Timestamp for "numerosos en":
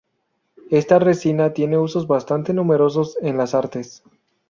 2.55-3.37